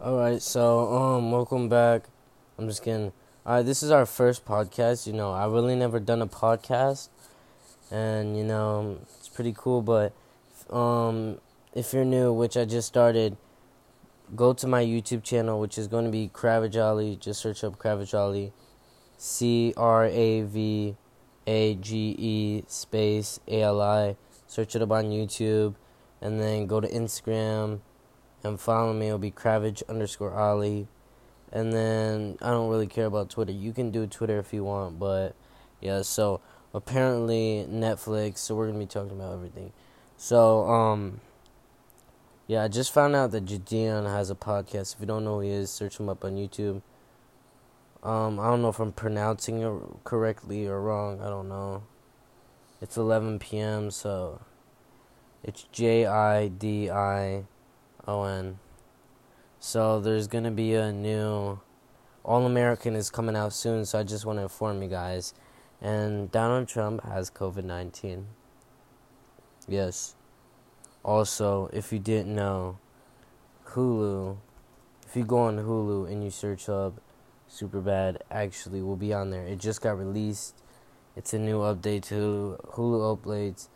[0.00, 2.04] Alright, so um welcome back.
[2.56, 3.10] I'm just kidding.
[3.44, 7.08] Alright, this is our first podcast, you know, I really never done a podcast
[7.90, 10.12] and you know, it's pretty cool, but
[10.70, 11.40] um
[11.74, 13.36] if you're new, which I just started,
[14.36, 17.16] go to my YouTube channel, which is going to be Cravage Ali.
[17.16, 18.52] Just search up Cravage Ali.
[19.16, 20.94] C R A V
[21.48, 24.14] A G E space A L I.
[24.46, 25.74] Search it up on YouTube
[26.20, 27.80] and then go to Instagram
[28.44, 29.06] and follow me.
[29.06, 30.88] It'll be Cravage underscore Ali.
[31.52, 33.52] And then I don't really care about Twitter.
[33.52, 35.34] You can do Twitter if you want, but
[35.80, 36.02] yeah.
[36.02, 36.40] So
[36.74, 38.38] apparently Netflix.
[38.38, 39.72] So we're gonna be talking about everything.
[40.16, 41.20] So um,
[42.46, 42.64] yeah.
[42.64, 44.94] I just found out that JiDion has a podcast.
[44.94, 46.82] If you don't know who he is, search him up on YouTube.
[48.02, 51.20] Um, I don't know if I'm pronouncing it correctly or wrong.
[51.20, 51.82] I don't know.
[52.80, 53.90] It's 11 p.m.
[53.90, 54.40] So
[55.42, 57.44] it's J I D I
[58.08, 58.58] Owen.
[59.60, 61.60] So there's gonna be a new
[62.24, 65.34] All American is coming out soon, so I just want to inform you guys.
[65.80, 68.26] And Donald Trump has COVID 19.
[69.68, 70.16] Yes.
[71.04, 72.78] Also, if you didn't know,
[73.66, 74.38] Hulu,
[75.06, 77.00] if you go on Hulu and you search up
[77.50, 79.46] Superbad, actually will be on there.
[79.46, 80.54] It just got released.
[81.16, 83.68] It's a new update to Hulu updates.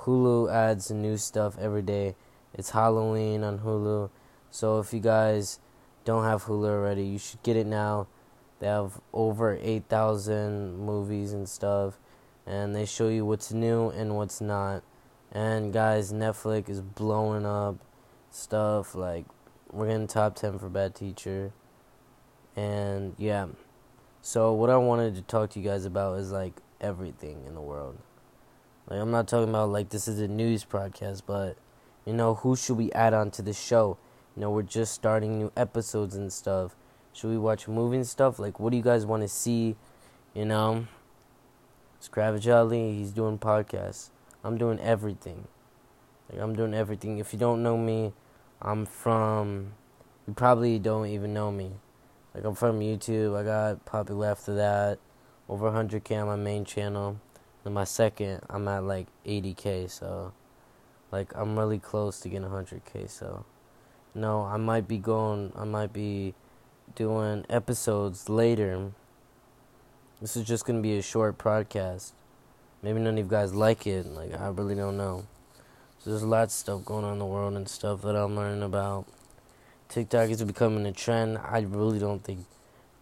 [0.00, 2.14] Hulu adds new stuff every day.
[2.54, 4.10] It's Halloween on Hulu.
[4.50, 5.60] So if you guys
[6.04, 8.06] don't have Hulu already, you should get it now.
[8.60, 11.98] They have over 8,000 movies and stuff.
[12.46, 14.82] And they show you what's new and what's not.
[15.30, 17.76] And guys, Netflix is blowing up
[18.30, 18.94] stuff.
[18.94, 19.26] Like,
[19.70, 21.52] we're getting top 10 for Bad Teacher.
[22.56, 23.48] And yeah.
[24.22, 27.60] So, what I wanted to talk to you guys about is like everything in the
[27.60, 27.98] world.
[28.88, 31.56] Like, I'm not talking about like this is a news podcast, but
[32.08, 33.98] you know, who should we add on to the show?
[34.34, 36.74] You know, we're just starting new episodes and stuff.
[37.12, 38.38] Should we watch movie stuff?
[38.38, 39.76] Like, what do you guys want to see?
[40.32, 40.86] You know,
[42.00, 44.08] Scravage Ali, he's doing podcasts.
[44.42, 45.48] I'm doing everything.
[46.32, 47.18] Like, I'm doing everything.
[47.18, 48.14] If you don't know me,
[48.62, 49.74] I'm from.
[50.26, 51.72] You probably don't even know me.
[52.34, 53.36] Like, I'm from YouTube.
[53.38, 54.98] I got popular after that.
[55.46, 57.20] Over 100k on my main channel.
[57.66, 59.90] And my second, I'm at like 80k.
[59.90, 60.32] So.
[61.10, 63.08] Like I'm really close to getting 100k.
[63.08, 63.44] So,
[64.14, 65.52] no, I might be going.
[65.56, 66.34] I might be
[66.94, 68.92] doing episodes later.
[70.20, 72.12] This is just gonna be a short podcast.
[72.82, 74.06] Maybe none of you guys like it.
[74.06, 75.26] Like I really don't know.
[75.98, 78.62] So there's lots of stuff going on in the world and stuff that I'm learning
[78.62, 79.06] about.
[79.88, 81.38] TikTok is becoming a trend.
[81.38, 82.46] I really don't think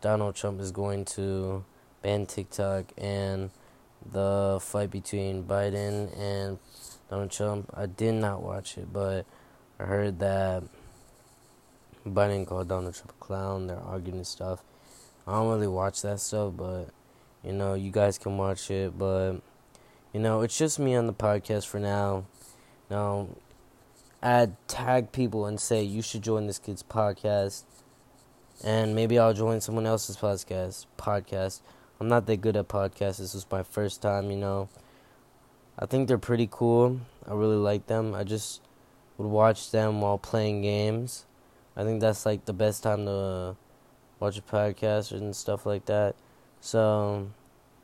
[0.00, 1.64] Donald Trump is going to
[2.02, 3.50] ban TikTok and
[4.12, 6.58] the fight between Biden and
[7.10, 7.70] Donald Trump.
[7.74, 9.24] I did not watch it, but
[9.78, 10.64] I heard that
[12.06, 13.66] Biden called Donald Trump a clown.
[13.66, 14.62] They're arguing and stuff.
[15.26, 16.86] I don't really watch that stuff, but
[17.44, 18.96] you know, you guys can watch it.
[18.98, 19.36] But
[20.12, 22.24] you know, it's just me on the podcast for now.
[22.90, 23.28] Now,
[24.22, 27.64] add tag people and say you should join this kid's podcast,
[28.64, 30.86] and maybe I'll join someone else's podcast.
[30.96, 31.60] Podcast.
[32.00, 33.18] I'm not that good at podcasts.
[33.18, 34.68] This was my first time, you know.
[35.78, 37.00] I think they're pretty cool.
[37.28, 38.14] I really like them.
[38.14, 38.62] I just
[39.18, 41.26] would watch them while playing games.
[41.76, 43.56] I think that's like the best time to
[44.18, 46.16] watch a podcast and stuff like that.
[46.60, 47.28] So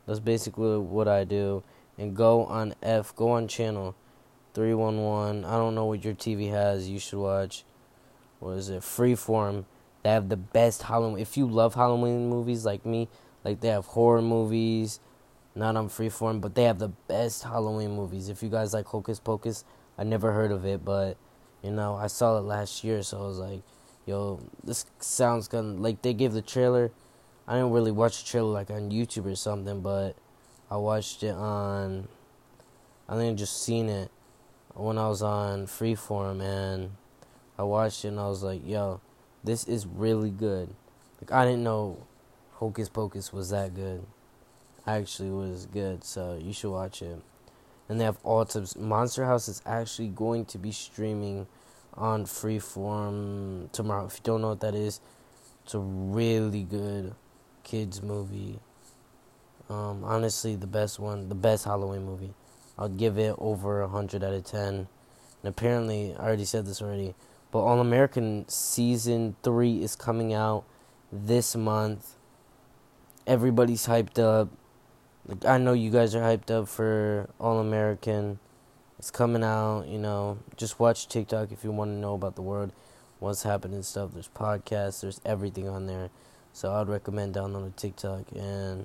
[0.06, 1.62] that's basically what I do.
[1.98, 3.94] And go on F, go on channel
[4.54, 5.44] 311.
[5.44, 6.88] I don't know what your TV has.
[6.88, 7.64] You should watch.
[8.40, 8.80] What is it?
[8.80, 9.66] Freeform.
[10.02, 11.20] They have the best Halloween.
[11.20, 13.08] If you love Halloween movies like me,
[13.44, 14.98] like they have horror movies
[15.54, 18.28] not on Freeform, but they have the best Halloween movies.
[18.28, 19.64] If you guys like Hocus Pocus,
[19.98, 21.16] I never heard of it, but
[21.62, 23.62] you know I saw it last year, so I was like,
[24.06, 26.90] "Yo, this sounds good." Like they gave the trailer.
[27.46, 30.16] I didn't really watch the trailer like on YouTube or something, but
[30.70, 32.08] I watched it on.
[33.08, 34.10] I think I just seen it
[34.74, 36.92] when I was on Freeform, and
[37.58, 39.00] I watched it, and I was like, "Yo,
[39.44, 40.74] this is really good."
[41.20, 41.98] Like I didn't know
[42.54, 44.06] Hocus Pocus was that good
[44.86, 47.20] actually was good, so you should watch it.
[47.88, 48.76] And they have all types.
[48.76, 51.46] Monster House is actually going to be streaming
[51.94, 54.06] on Freeform tomorrow.
[54.06, 55.00] If you don't know what that is,
[55.64, 57.14] it's a really good
[57.64, 58.58] kids movie.
[59.68, 62.34] Um, honestly, the best one, the best Halloween movie.
[62.78, 64.74] I'll give it over a hundred out of ten.
[64.74, 64.88] And
[65.44, 67.14] apparently, I already said this already,
[67.50, 70.64] but All American season three is coming out
[71.12, 72.14] this month.
[73.26, 74.48] Everybody's hyped up.
[75.26, 78.38] Like I know you guys are hyped up for All American.
[78.98, 80.38] It's coming out, you know.
[80.56, 82.72] Just watch TikTok if you want to know about the world.
[83.20, 84.10] what's happening stuff.
[84.12, 86.10] There's podcasts, there's everything on there.
[86.52, 88.84] So I'd recommend downloading TikTok and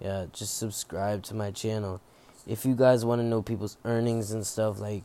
[0.00, 2.00] yeah, just subscribe to my channel.
[2.46, 5.04] If you guys want to know people's earnings and stuff, like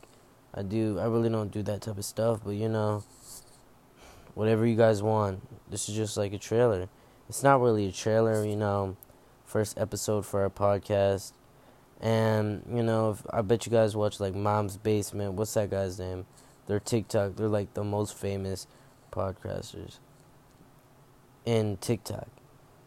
[0.52, 3.04] I do, I really don't do that type of stuff, but you know,
[4.34, 5.40] whatever you guys want.
[5.70, 6.88] This is just like a trailer.
[7.28, 8.96] It's not really a trailer, you know,
[9.48, 11.32] first episode for our podcast.
[12.00, 15.32] And, you know, if, I bet you guys watch like Mom's Basement.
[15.32, 16.26] What's that guy's name?
[16.66, 17.36] They're TikTok.
[17.36, 18.66] They're like the most famous
[19.10, 19.98] podcasters
[21.46, 22.28] in TikTok.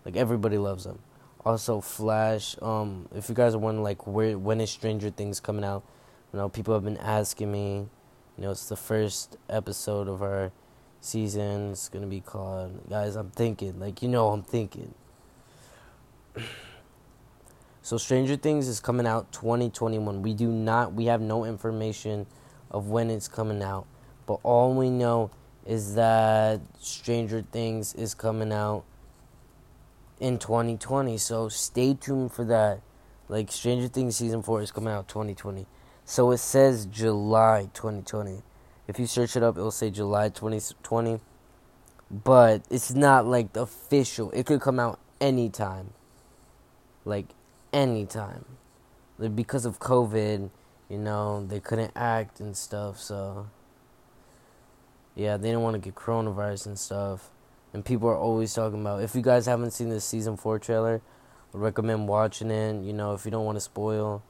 [0.05, 0.99] Like everybody loves them.
[1.43, 2.55] Also, Flash.
[2.61, 5.83] Um, if you guys are wondering like where when is Stranger Things coming out,
[6.31, 7.87] you know, people have been asking me.
[8.37, 10.51] You know, it's the first episode of our
[10.99, 11.71] season.
[11.71, 13.15] It's gonna be called guys.
[13.15, 14.93] I'm thinking like you know I'm thinking.
[17.81, 20.21] So Stranger Things is coming out 2021.
[20.21, 22.27] We do not we have no information
[22.69, 23.85] of when it's coming out.
[24.25, 25.31] But all we know
[25.65, 28.83] is that Stranger Things is coming out
[30.19, 31.17] in 2020.
[31.17, 32.81] So stay tuned for that.
[33.27, 35.65] Like Stranger Things season 4 is coming out 2020.
[36.05, 38.43] So it says July 2020.
[38.87, 41.19] If you search it up, it'll say July 2020.
[42.09, 44.31] But it's not like the official.
[44.31, 45.93] It could come out anytime.
[47.05, 47.27] Like
[47.73, 48.45] anytime.
[49.17, 50.49] Like because of COVID,
[50.89, 53.47] you know, they couldn't act and stuff, so
[55.15, 57.29] yeah, they didn't want to get coronavirus and stuff.
[57.73, 61.01] And people are always talking about if you guys haven't seen the season four trailer,
[61.53, 62.83] I recommend watching it.
[62.83, 64.23] You know, if you don't want to spoil,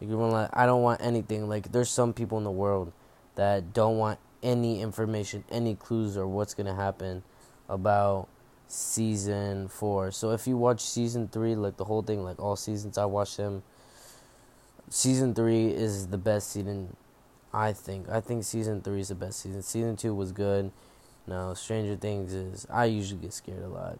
[0.00, 1.48] you want like I don't want anything.
[1.48, 2.92] Like there's some people in the world
[3.36, 7.22] that don't want any information, any clues or what's gonna happen
[7.68, 8.28] about
[8.70, 10.10] season four.
[10.10, 13.36] So if you watch season three, like the whole thing, like all seasons, I watched
[13.36, 13.62] them.
[14.88, 16.96] Season three is the best season,
[17.52, 18.08] I think.
[18.08, 19.62] I think season three is the best season.
[19.62, 20.70] Season two was good.
[21.26, 22.66] No, Stranger Things is.
[22.70, 23.98] I usually get scared a lot.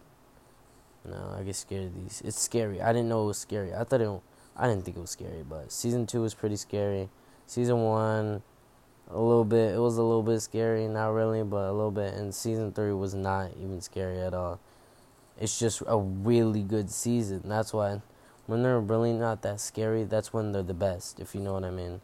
[1.05, 2.21] No, I get scared of these.
[2.25, 2.81] It's scary.
[2.81, 3.73] I didn't know it was scary.
[3.73, 4.21] I thought it.
[4.55, 7.09] I didn't think it was scary, but season two was pretty scary.
[7.47, 8.41] Season one
[9.13, 9.75] a little bit.
[9.75, 12.13] It was a little bit scary, not really, but a little bit.
[12.13, 14.59] And season three was not even scary at all.
[15.39, 17.43] It's just a really good season.
[17.45, 18.01] That's why
[18.47, 21.19] when they're really not that scary, that's when they're the best.
[21.19, 22.01] If you know what I mean.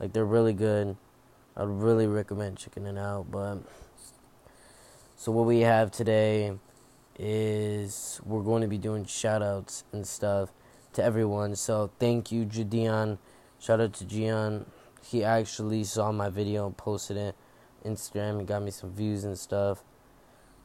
[0.00, 0.96] Like they're really good.
[1.56, 3.30] I'd really recommend checking it out.
[3.30, 3.58] But
[5.16, 6.52] so what we have today
[7.18, 10.50] is we're going to be doing shout outs and stuff
[10.92, 11.56] to everyone.
[11.56, 13.18] So thank you, JiDion.
[13.58, 14.66] Shout out to Gian
[15.08, 17.34] he actually saw my video and posted it
[17.84, 19.82] Instagram and got me some views and stuff.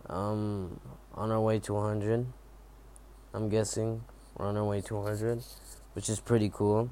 [0.09, 0.81] Um,
[1.13, 2.25] on our way to 100,
[3.33, 4.03] I'm guessing
[4.35, 5.43] we're on our way to 100,
[5.93, 6.89] which is pretty cool.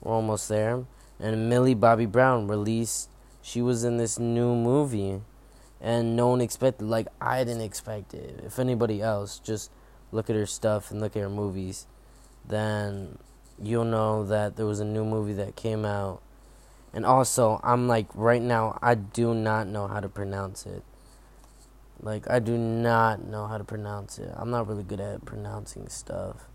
[0.00, 0.84] We're almost there.
[1.18, 3.10] And Millie Bobby Brown released.
[3.42, 5.20] She was in this new movie,
[5.80, 6.84] and no one expected.
[6.84, 8.40] Like I didn't expect it.
[8.44, 9.72] If anybody else, just
[10.12, 11.86] look at her stuff and look at her movies,
[12.46, 13.18] then
[13.60, 16.22] you'll know that there was a new movie that came out
[16.98, 20.82] and also, I'm like, right now, I do not know how to pronounce it.
[22.00, 24.28] Like, I do not know how to pronounce it.
[24.34, 26.48] I'm not really good at pronouncing stuff.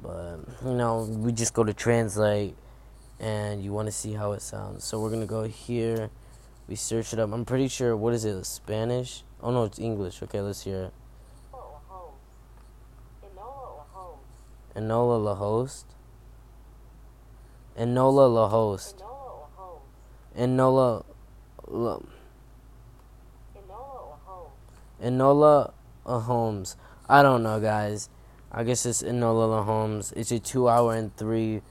[0.00, 2.54] But, you know, we just go to translate
[3.18, 4.84] and you want to see how it sounds.
[4.84, 6.10] So, we're going to go here.
[6.68, 7.32] We search it up.
[7.32, 9.24] I'm pretty sure, what is it, Spanish?
[9.42, 10.22] Oh, no, it's English.
[10.22, 10.92] Okay, let's hear it.
[14.76, 15.86] Enola La Host.
[17.76, 18.98] Enola La Host.
[18.98, 19.11] Enola.
[20.36, 21.04] Enola
[25.02, 25.72] Enola
[26.04, 26.76] Holmes.
[27.08, 28.08] I don't know, guys.
[28.50, 30.12] I guess it's Enola Holmes.
[30.16, 31.62] It's a two hour and three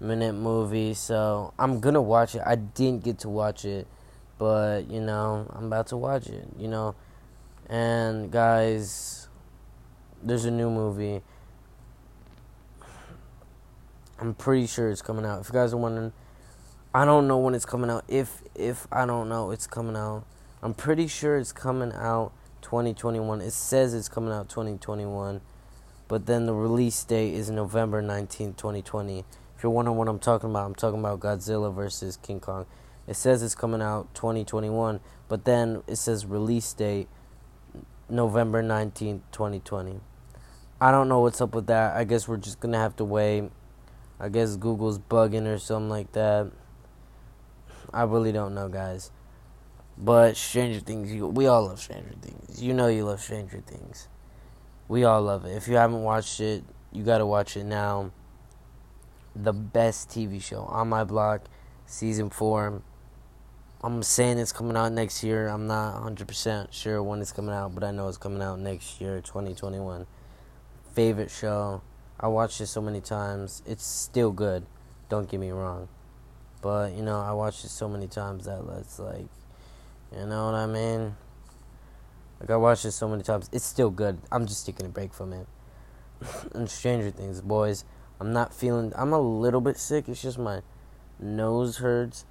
[0.00, 2.42] minute movie, so I'm gonna watch it.
[2.44, 3.86] I didn't get to watch it,
[4.38, 6.94] but you know, I'm about to watch it, you know.
[7.68, 9.28] And guys,
[10.22, 11.22] there's a new movie.
[14.18, 15.40] I'm pretty sure it's coming out.
[15.40, 16.12] If you guys are wondering,
[16.94, 18.04] I don't know when it's coming out.
[18.06, 20.24] If if I don't know it's coming out.
[20.62, 23.40] I'm pretty sure it's coming out 2021.
[23.40, 25.40] It says it's coming out 2021,
[26.06, 29.24] but then the release date is November 19th, 2020.
[29.56, 32.66] If you're wondering what I'm talking about, I'm talking about Godzilla versus King Kong.
[33.08, 37.08] It says it's coming out 2021, but then it says release date
[38.08, 39.98] November 19th, 2020.
[40.80, 41.96] I don't know what's up with that.
[41.96, 43.50] I guess we're just going to have to wait.
[44.20, 46.52] I guess Google's bugging or something like that.
[47.92, 49.10] I really don't know, guys.
[49.98, 52.62] But Stranger Things, you, we all love Stranger Things.
[52.62, 54.08] You know you love Stranger Things.
[54.88, 55.56] We all love it.
[55.56, 58.10] If you haven't watched it, you got to watch it now.
[59.34, 61.46] The best TV show on my block,
[61.86, 62.82] season four.
[63.84, 65.48] I'm saying it's coming out next year.
[65.48, 69.00] I'm not 100% sure when it's coming out, but I know it's coming out next
[69.00, 70.06] year, 2021.
[70.94, 71.82] Favorite show.
[72.20, 73.62] I watched it so many times.
[73.66, 74.66] It's still good.
[75.08, 75.88] Don't get me wrong.
[76.62, 79.26] But, you know, I watched it so many times that it's like,
[80.16, 81.16] you know what I mean?
[82.40, 83.50] Like, I watched it so many times.
[83.52, 84.18] It's still good.
[84.30, 85.46] I'm just taking a break from it.
[86.54, 87.84] and Stranger Things, boys.
[88.20, 90.08] I'm not feeling, I'm a little bit sick.
[90.08, 90.62] It's just my
[91.20, 92.24] nose hurts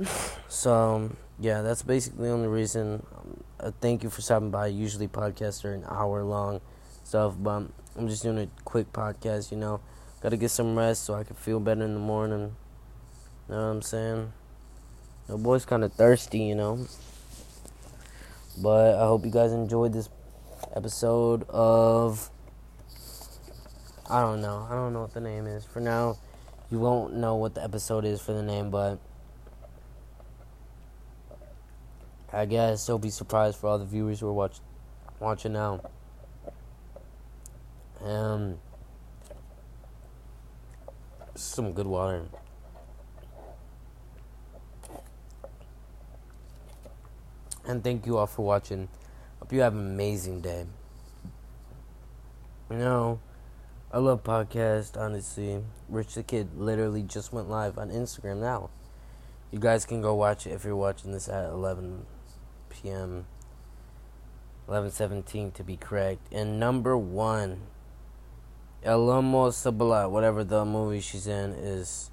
[0.48, 3.06] so yeah, that's basically the only reason.
[3.16, 4.68] Um, uh, thank you for stopping by.
[4.68, 6.60] Usually podcasts are an hour long
[7.04, 7.64] stuff, but
[7.96, 9.50] I'm just doing a quick podcast.
[9.50, 9.80] You know,
[10.22, 12.56] gotta get some rest so I can feel better in the morning.
[13.50, 14.32] Know what I'm saying?
[15.26, 16.86] The boy's kind of thirsty, you know.
[18.62, 20.08] But I hope you guys enjoyed this
[20.76, 22.30] episode of.
[24.08, 24.68] I don't know.
[24.70, 25.64] I don't know what the name is.
[25.64, 26.16] For now,
[26.70, 29.00] you won't know what the episode is for the name, but
[32.32, 34.60] I guess don't be surprised for all the viewers who are watch,
[35.18, 35.80] watching now.
[38.00, 38.58] Um,
[41.34, 42.26] some good water.
[47.70, 48.88] And thank you all for watching.
[49.38, 50.66] Hope you have an amazing day.
[52.68, 53.20] You know,
[53.92, 58.70] I love podcasts, Honestly, Rich the Kid literally just went live on Instagram now.
[59.52, 62.06] You guys can go watch it if you're watching this at 11
[62.70, 63.26] p.m.
[64.68, 66.26] 11:17 to be correct.
[66.32, 67.62] And number one,
[68.82, 72.10] El Lomo Sabala, whatever the movie she's in is,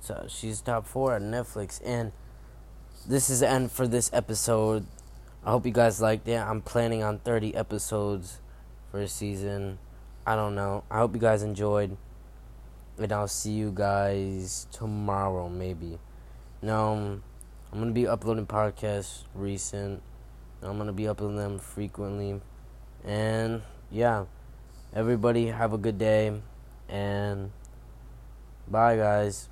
[0.00, 1.80] so she's top four at Netflix.
[1.84, 2.12] And
[3.06, 4.86] this is the end for this episode.
[5.46, 6.40] I hope you guys liked it.
[6.40, 8.40] I'm planning on 30 episodes
[8.90, 9.78] for a season.
[10.26, 10.84] I don't know.
[10.90, 11.98] I hope you guys enjoyed.
[12.96, 15.98] And I'll see you guys tomorrow, maybe.
[16.62, 16.94] No.
[16.94, 17.22] Um,
[17.72, 20.00] I'm gonna be uploading podcasts recent.
[20.62, 22.40] I'm gonna be uploading them frequently.
[23.04, 24.24] And yeah,
[24.94, 26.40] everybody have a good day
[26.88, 27.50] and
[28.68, 29.48] bye guys.